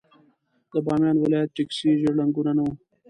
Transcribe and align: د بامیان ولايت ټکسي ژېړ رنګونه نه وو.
د 0.73 0.73
بامیان 0.85 1.17
ولايت 1.21 1.49
ټکسي 1.55 1.89
ژېړ 1.99 2.13
رنګونه 2.19 2.51
نه 2.57 2.61
وو. 2.65 2.73